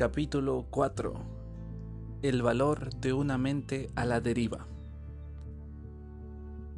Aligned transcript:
Capítulo 0.00 0.64
4 0.70 1.12
El 2.22 2.40
valor 2.40 2.88
de 3.00 3.12
una 3.12 3.36
mente 3.36 3.90
a 3.96 4.06
la 4.06 4.22
deriva. 4.22 4.66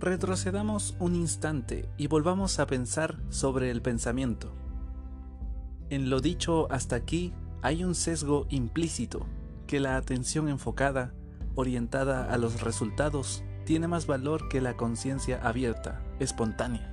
Retrocedamos 0.00 0.96
un 0.98 1.14
instante 1.14 1.88
y 1.96 2.08
volvamos 2.08 2.58
a 2.58 2.66
pensar 2.66 3.20
sobre 3.28 3.70
el 3.70 3.80
pensamiento. 3.80 4.52
En 5.88 6.10
lo 6.10 6.18
dicho 6.18 6.66
hasta 6.72 6.96
aquí 6.96 7.32
hay 7.62 7.84
un 7.84 7.94
sesgo 7.94 8.48
implícito, 8.50 9.24
que 9.68 9.78
la 9.78 9.96
atención 9.96 10.48
enfocada, 10.48 11.14
orientada 11.54 12.28
a 12.28 12.36
los 12.38 12.60
resultados, 12.62 13.44
tiene 13.64 13.86
más 13.86 14.08
valor 14.08 14.48
que 14.48 14.60
la 14.60 14.76
conciencia 14.76 15.38
abierta, 15.46 16.02
espontánea. 16.18 16.91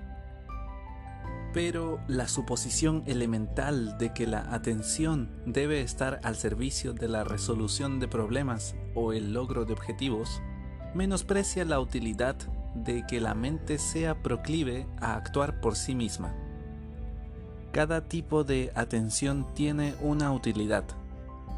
Pero 1.51 1.99
la 2.07 2.27
suposición 2.27 3.03
elemental 3.07 3.97
de 3.97 4.13
que 4.13 4.27
la 4.27 4.53
atención 4.53 5.31
debe 5.47 5.81
estar 5.81 6.19
al 6.23 6.35
servicio 6.35 6.93
de 6.93 7.07
la 7.07 7.23
resolución 7.23 7.99
de 7.99 8.07
problemas 8.07 8.75
o 8.93 9.13
el 9.13 9.33
logro 9.33 9.65
de 9.65 9.73
objetivos 9.73 10.41
menosprecia 10.93 11.65
la 11.65 11.79
utilidad 11.79 12.35
de 12.75 13.03
que 13.07 13.19
la 13.19 13.33
mente 13.33 13.79
sea 13.79 14.21
proclive 14.21 14.87
a 15.01 15.15
actuar 15.15 15.59
por 15.59 15.75
sí 15.75 15.95
misma. 15.95 16.35
Cada 17.71 18.07
tipo 18.07 18.43
de 18.43 18.71
atención 18.75 19.47
tiene 19.55 19.95
una 20.01 20.31
utilidad. 20.31 20.83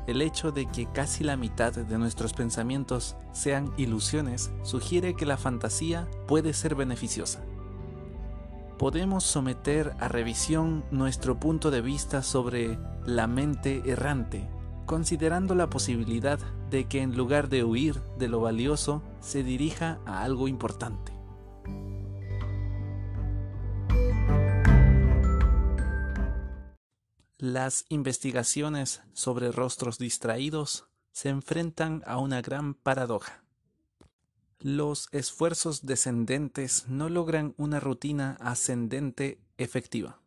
El 0.08 0.22
hecho 0.22 0.52
de 0.52 0.68
que 0.68 0.88
casi 0.92 1.24
la 1.24 1.36
mitad 1.36 1.74
de 1.74 1.98
nuestros 1.98 2.34
pensamientos 2.34 3.16
sean 3.34 3.74
ilusiones 3.78 4.52
sugiere 4.64 5.16
que 5.16 5.26
la 5.26 5.38
fantasía 5.38 6.08
puede 6.28 6.54
ser 6.54 6.76
beneficiosa 6.76 7.42
podemos 8.82 9.24
someter 9.24 9.96
a 10.00 10.08
revisión 10.08 10.84
nuestro 10.90 11.40
punto 11.40 11.70
de 11.70 11.82
vista 11.82 12.24
sobre 12.24 12.80
la 13.06 13.28
mente 13.28 13.84
errante, 13.86 14.50
considerando 14.88 15.54
la 15.54 15.70
posibilidad 15.70 16.40
de 16.72 16.88
que 16.88 17.04
en 17.04 17.16
lugar 17.16 17.48
de 17.48 17.64
huir 17.64 18.02
de 18.18 18.28
lo 18.28 18.42
valioso, 18.42 19.04
se 19.20 19.44
dirija 19.44 20.00
a 20.08 20.24
algo 20.24 20.48
importante. 20.48 21.14
Las 27.38 27.86
investigaciones 27.88 29.04
sobre 29.14 29.52
rostros 29.52 30.00
distraídos 30.00 30.88
se 31.12 31.30
enfrentan 31.30 32.02
a 32.08 32.18
una 32.18 32.42
gran 32.42 32.74
paradoja. 32.74 33.44
Los 34.64 35.08
esfuerzos 35.12 35.88
descendentes 35.88 36.88
no 36.88 37.10
logran 37.10 37.56
una 37.58 37.80
rutina 37.80 38.38
ascendente 38.40 39.40
efectiva. 39.58 40.22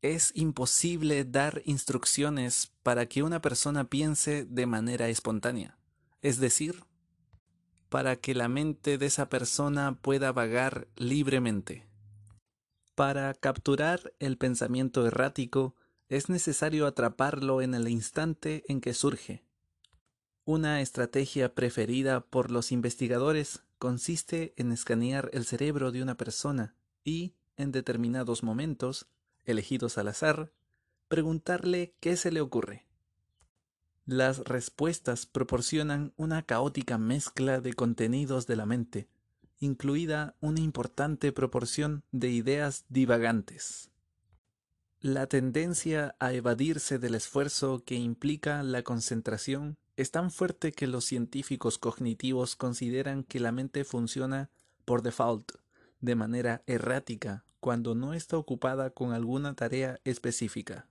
Es 0.00 0.30
imposible 0.36 1.24
dar 1.24 1.60
instrucciones 1.64 2.72
para 2.84 3.06
que 3.06 3.24
una 3.24 3.42
persona 3.42 3.90
piense 3.90 4.44
de 4.44 4.66
manera 4.66 5.08
espontánea, 5.08 5.76
es 6.22 6.38
decir, 6.38 6.84
para 7.88 8.14
que 8.14 8.32
la 8.32 8.46
mente 8.46 8.96
de 8.96 9.06
esa 9.06 9.28
persona 9.28 9.98
pueda 10.00 10.30
vagar 10.30 10.86
libremente. 10.94 11.88
Para 12.94 13.34
capturar 13.34 14.12
el 14.20 14.38
pensamiento 14.38 15.04
errático 15.04 15.74
es 16.08 16.28
necesario 16.28 16.86
atraparlo 16.86 17.60
en 17.60 17.74
el 17.74 17.88
instante 17.88 18.62
en 18.68 18.80
que 18.80 18.94
surge 18.94 19.49
una 20.50 20.80
estrategia 20.80 21.54
preferida 21.54 22.22
por 22.22 22.50
los 22.50 22.72
investigadores 22.72 23.62
consiste 23.78 24.52
en 24.56 24.72
escanear 24.72 25.30
el 25.32 25.44
cerebro 25.44 25.92
de 25.92 26.02
una 26.02 26.16
persona 26.16 26.74
y, 27.04 27.34
en 27.56 27.70
determinados 27.70 28.42
momentos, 28.42 29.06
elegidos 29.44 29.96
al 29.96 30.08
azar, 30.08 30.50
preguntarle 31.06 31.94
qué 32.00 32.16
se 32.16 32.32
le 32.32 32.40
ocurre. 32.40 32.84
Las 34.06 34.38
respuestas 34.40 35.24
proporcionan 35.24 36.14
una 36.16 36.42
caótica 36.42 36.98
mezcla 36.98 37.60
de 37.60 37.72
contenidos 37.74 38.48
de 38.48 38.56
la 38.56 38.66
mente, 38.66 39.08
incluida 39.60 40.34
una 40.40 40.58
importante 40.58 41.30
proporción 41.30 42.02
de 42.10 42.30
ideas 42.30 42.86
divagantes. 42.88 43.92
La 44.98 45.28
tendencia 45.28 46.16
a 46.18 46.32
evadirse 46.32 46.98
del 46.98 47.14
esfuerzo 47.14 47.84
que 47.84 47.94
implica 47.94 48.64
la 48.64 48.82
concentración 48.82 49.78
es 50.00 50.10
tan 50.10 50.30
fuerte 50.30 50.72
que 50.72 50.86
los 50.86 51.04
científicos 51.04 51.76
cognitivos 51.76 52.56
consideran 52.56 53.22
que 53.22 53.38
la 53.38 53.52
mente 53.52 53.84
funciona 53.84 54.50
por 54.86 55.02
default, 55.02 55.52
de 56.00 56.14
manera 56.14 56.62
errática, 56.66 57.44
cuando 57.60 57.94
no 57.94 58.14
está 58.14 58.38
ocupada 58.38 58.90
con 58.90 59.12
alguna 59.12 59.54
tarea 59.54 60.00
específica. 60.04 60.88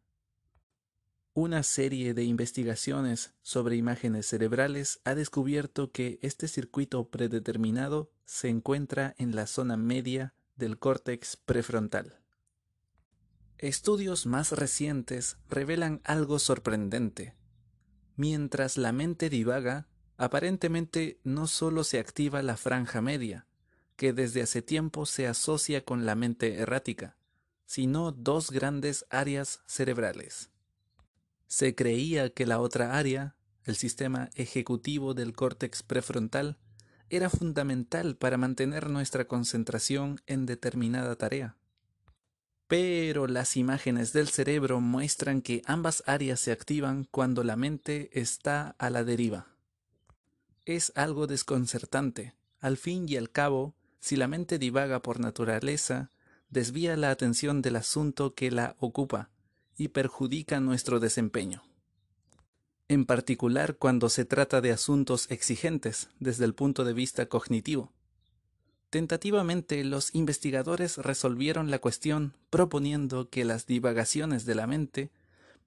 Una 1.34 1.64
serie 1.64 2.14
de 2.14 2.24
investigaciones 2.24 3.34
sobre 3.42 3.78
imágenes 3.78 4.28
cerebrales 4.28 5.00
ha 5.06 5.16
descubierto 5.16 5.92
que 5.92 6.20
este 6.22 6.48
circuito 6.48 7.10
predeterminado 7.10 8.12
se 8.26 8.50
encuentra 8.50 9.16
en 9.18 9.36
la 9.36 9.48
zona 9.48 9.76
media 9.76 10.36
del 10.56 10.78
córtex 10.78 11.36
prefrontal. 11.36 12.20
Estudios 13.58 14.28
más 14.28 14.52
recientes 14.52 15.38
revelan 15.50 16.02
algo 16.04 16.38
sorprendente. 16.38 17.39
Mientras 18.20 18.76
la 18.76 18.92
mente 18.92 19.30
divaga, 19.30 19.88
aparentemente 20.18 21.22
no 21.24 21.48
solo 21.48 21.86
se 21.86 22.00
activa 22.00 22.42
la 22.42 22.58
franja 22.58 23.02
media, 23.02 23.48
que 23.96 24.12
desde 24.12 24.42
hace 24.42 24.62
tiempo 24.62 25.06
se 25.06 25.26
asocia 25.26 25.86
con 25.86 26.06
la 26.06 26.16
mente 26.16 26.56
errática, 26.56 27.16
sino 27.66 28.12
dos 28.12 28.52
grandes 28.52 29.06
áreas 29.10 29.62
cerebrales. 29.68 30.50
Se 31.48 31.76
creía 31.76 32.30
que 32.30 32.46
la 32.46 32.60
otra 32.60 32.98
área, 32.98 33.38
el 33.64 33.78
sistema 33.78 34.32
ejecutivo 34.36 35.14
del 35.14 35.32
córtex 35.32 35.82
prefrontal, 35.82 36.58
era 37.10 37.30
fundamental 37.30 38.18
para 38.18 38.36
mantener 38.36 38.90
nuestra 38.90 39.30
concentración 39.30 40.20
en 40.28 40.46
determinada 40.46 41.16
tarea 41.16 41.56
pero 42.70 43.26
las 43.26 43.58
imágenes 43.58 44.14
del 44.14 44.28
cerebro 44.28 44.80
muestran 44.80 45.42
que 45.42 45.64
ambas 45.66 46.04
áreas 46.06 46.40
se 46.40 46.52
activan 46.52 47.08
cuando 47.10 47.44
la 47.44 47.56
mente 47.56 48.12
está 48.14 48.76
a 48.78 48.92
la 48.92 49.04
deriva. 49.04 49.48
Es 50.66 50.92
algo 50.94 51.26
desconcertante. 51.26 52.36
Al 52.60 52.78
fin 52.78 53.10
y 53.10 53.18
al 53.18 53.32
cabo, 53.32 53.74
si 54.00 54.18
la 54.18 54.28
mente 54.28 54.60
divaga 54.60 55.02
por 55.02 55.20
naturaleza, 55.20 56.12
desvía 56.52 56.96
la 56.96 57.10
atención 57.10 57.64
del 57.64 57.76
asunto 57.76 58.36
que 58.36 58.52
la 58.52 58.76
ocupa 58.78 59.32
y 59.76 59.88
perjudica 59.88 60.60
nuestro 60.60 61.00
desempeño. 61.00 61.64
En 62.88 63.06
particular 63.06 63.78
cuando 63.78 64.10
se 64.10 64.26
trata 64.26 64.62
de 64.62 64.72
asuntos 64.72 65.26
exigentes 65.32 66.10
desde 66.20 66.46
el 66.46 66.54
punto 66.54 66.84
de 66.84 66.94
vista 66.94 67.26
cognitivo 67.26 67.92
Tentativamente, 68.90 69.84
los 69.84 70.16
investigadores 70.16 70.98
resolvieron 70.98 71.70
la 71.70 71.80
cuestión 71.80 72.34
proponiendo 72.50 73.30
que 73.30 73.46
las 73.46 73.68
divagaciones 73.68 74.46
de 74.46 74.56
la 74.56 74.66
mente 74.66 75.12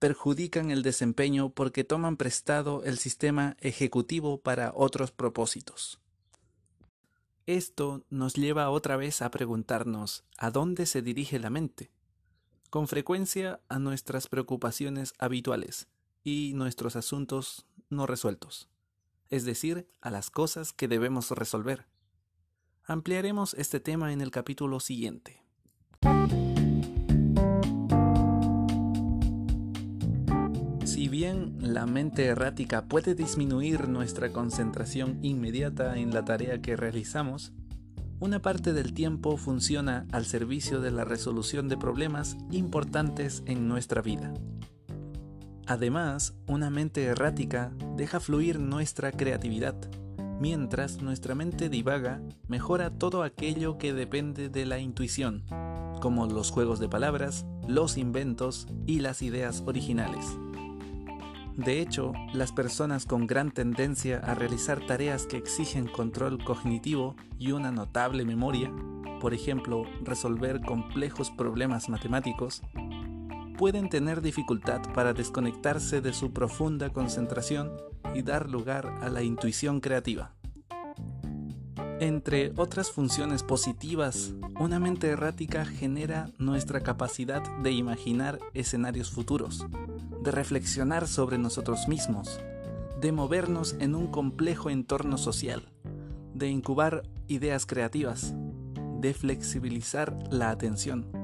perjudican 0.01 0.73
el 0.73 0.83
desempeño 0.83 1.51
porque 1.51 1.85
toman 1.85 2.17
prestado 2.17 2.83
el 2.83 2.99
sistema 2.99 3.57
ejecutivo 3.61 4.39
para 4.39 4.73
otros 4.75 5.13
propósitos. 5.13 6.01
Esto 7.47 8.05
nos 8.11 8.35
lleva 8.35 8.71
otra 8.71 8.97
vez 8.97 9.23
a 9.23 9.31
preguntarnos 9.31 10.25
¿a 10.39 10.51
dónde 10.51 10.87
se 10.87 11.03
dirige 11.03 11.39
la 11.39 11.51
mente? 11.51 11.93
Con 12.71 12.89
frecuencia 12.89 13.61
a 13.69 13.79
nuestras 13.79 14.27
preocupaciones 14.27 15.15
habituales 15.19 15.87
y 16.25 16.53
nuestros 16.55 16.97
asuntos 16.97 17.67
no 17.89 18.07
resueltos, 18.07 18.69
es 19.31 19.45
decir, 19.45 19.89
a 20.01 20.11
las 20.11 20.31
cosas 20.31 20.73
que 20.73 20.89
debemos 20.89 21.31
resolver. 21.31 21.92
Ampliaremos 22.85 23.55
este 23.55 23.79
tema 23.79 24.13
en 24.13 24.21
el 24.21 24.33
capítulo 24.33 24.81
siguiente. 24.81 25.41
Si 30.85 31.09
bien 31.09 31.55
la 31.61 31.87
mente 31.87 32.27
errática 32.27 32.87
puede 32.87 33.15
disminuir 33.15 33.89
nuestra 33.89 34.33
concentración 34.33 35.21
inmediata 35.23 35.97
en 35.97 36.13
la 36.13 36.25
tarea 36.25 36.61
que 36.61 36.75
realizamos, 36.75 37.53
una 38.19 38.43
parte 38.43 38.73
del 38.73 38.95
tiempo 38.95 39.37
funciona 39.37 40.09
al 40.11 40.25
servicio 40.25 40.81
de 40.81 40.91
la 40.91 41.05
resolución 41.05 41.69
de 41.69 41.77
problemas 41.77 42.37
importantes 42.51 43.45
en 43.47 43.69
nuestra 43.69 44.03
vida. 44.03 44.35
Además, 45.69 46.35
una 46.49 46.69
mente 46.69 47.05
errática 47.05 47.73
deja 47.97 48.19
fluir 48.19 48.59
nuestra 48.59 49.13
creatividad, 49.13 49.77
Mientras 50.43 51.01
nuestra 51.01 51.37
mente 51.37 51.69
divaga, 51.69 52.21
mejora 52.49 52.91
todo 52.91 53.23
aquello 53.23 53.79
que 53.79 53.93
depende 53.93 54.49
de 54.49 54.67
la 54.67 54.81
intuición, 54.81 55.45
como 56.01 56.27
los 56.27 56.51
juegos 56.51 56.81
de 56.81 56.89
palabras, 56.89 57.47
los 57.69 57.97
inventos 57.97 58.67
y 58.85 58.99
las 58.99 59.23
ideas 59.23 59.63
originales. 59.67 60.27
De 61.57 61.81
hecho, 61.81 62.13
las 62.35 62.51
personas 62.51 63.07
con 63.07 63.29
gran 63.29 63.53
tendencia 63.53 64.19
a 64.19 64.35
realizar 64.35 64.85
tareas 64.85 65.27
que 65.27 65.37
exigen 65.37 65.87
control 65.87 66.43
cognitivo 66.43 67.15
y 67.39 67.53
una 67.53 67.71
notable 67.71 68.25
memoria, 68.25 68.73
por 69.21 69.35
ejemplo, 69.35 69.85
resolver 70.03 70.61
complejos 70.61 71.31
problemas 71.31 71.89
matemáticos, 71.89 72.63
pueden 73.63 73.89
tener 73.89 74.23
dificultad 74.23 74.83
para 74.93 75.13
desconectarse 75.13 76.01
de 76.01 76.13
su 76.13 76.33
profunda 76.33 76.91
concentración 76.91 77.71
y 78.13 78.23
dar 78.23 78.51
lugar 78.51 78.93
a 79.03 79.09
la 79.09 79.23
intuición 79.23 79.79
creativa. 79.79 80.33
Entre 82.01 82.53
otras 82.57 82.91
funciones 82.91 83.45
positivas, 83.45 84.35
una 84.59 84.81
mente 84.81 85.07
errática 85.07 85.65
genera 85.65 86.29
nuestra 86.39 86.81
capacidad 86.81 87.41
de 87.59 87.71
imaginar 87.71 88.41
escenarios 88.53 89.13
futuros, 89.13 89.65
de 90.25 90.33
reflexionar 90.33 91.07
sobre 91.07 91.39
nosotros 91.39 91.87
mismos, 91.87 92.41
de 93.01 93.13
movernos 93.13 93.77
en 93.79 93.95
un 93.95 94.09
complejo 94.09 94.71
entorno 94.71 95.19
social, 95.19 95.69
de 96.35 96.49
incubar 96.49 97.05
ideas 97.29 97.65
creativas, 97.65 98.35
de 98.99 99.15
flexibilizar 99.15 100.19
la 100.33 100.51
atención, 100.51 101.22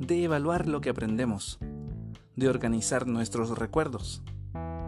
de 0.00 0.24
evaluar 0.24 0.66
lo 0.66 0.80
que 0.80 0.88
aprendemos, 0.88 1.58
de 2.34 2.48
organizar 2.48 3.06
nuestros 3.06 3.58
recuerdos, 3.58 4.22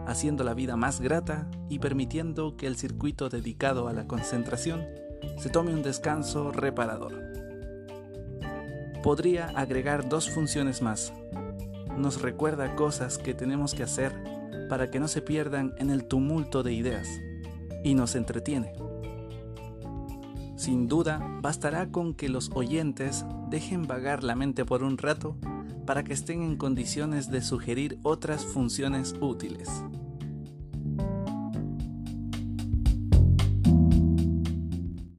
haciendo 0.07 0.43
la 0.43 0.55
vida 0.55 0.75
más 0.75 1.01
grata 1.01 1.49
y 1.69 1.77
permitiendo 1.77 2.57
que 2.57 2.65
el 2.65 2.75
circuito 2.75 3.29
dedicado 3.29 3.87
a 3.87 3.93
la 3.93 4.07
concentración 4.07 4.83
se 5.37 5.49
tome 5.49 5.73
un 5.73 5.83
descanso 5.83 6.51
reparador. 6.51 7.13
Podría 9.03 9.49
agregar 9.49 10.09
dos 10.09 10.31
funciones 10.31 10.81
más. 10.81 11.13
Nos 11.95 12.21
recuerda 12.21 12.75
cosas 12.75 13.19
que 13.19 13.35
tenemos 13.35 13.75
que 13.75 13.83
hacer 13.83 14.13
para 14.67 14.89
que 14.89 14.99
no 14.99 15.07
se 15.07 15.21
pierdan 15.21 15.75
en 15.77 15.91
el 15.91 16.05
tumulto 16.05 16.63
de 16.63 16.73
ideas 16.73 17.07
y 17.83 17.93
nos 17.93 18.15
entretiene. 18.15 18.73
Sin 20.63 20.87
duda, 20.87 21.19
bastará 21.41 21.91
con 21.91 22.13
que 22.13 22.29
los 22.29 22.49
oyentes 22.53 23.25
dejen 23.49 23.85
vagar 23.85 24.23
la 24.23 24.33
mente 24.33 24.63
por 24.63 24.81
un 24.81 24.97
rato 24.97 25.35
para 25.85 26.05
que 26.05 26.13
estén 26.13 26.41
en 26.41 26.55
condiciones 26.55 27.29
de 27.29 27.41
sugerir 27.41 27.99
otras 28.01 28.45
funciones 28.45 29.13
útiles. 29.19 29.83